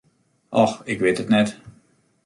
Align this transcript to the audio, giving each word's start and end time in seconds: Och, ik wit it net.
Och, 0.61 0.73
ik 0.91 1.01
wit 1.03 1.21
it 1.23 1.33
net. 1.33 1.49